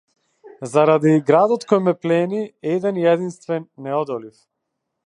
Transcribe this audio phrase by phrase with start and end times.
[0.71, 2.41] Заради градот кој ме плени-
[2.73, 4.43] еден и единствен, неодолив.